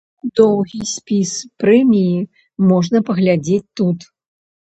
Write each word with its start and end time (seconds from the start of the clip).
Доўгі 0.37 0.79
спіс 0.91 1.33
прэміі 1.63 2.17
можна 2.71 2.97
паглядзець 3.11 3.61
тут. 3.83 3.97